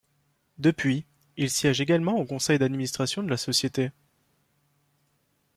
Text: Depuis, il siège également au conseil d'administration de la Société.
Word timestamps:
Depuis, 0.57 1.05
il 1.37 1.51
siège 1.51 1.79
également 1.79 2.17
au 2.17 2.25
conseil 2.25 2.57
d'administration 2.57 3.21
de 3.21 3.29
la 3.29 3.37
Société. 3.37 3.91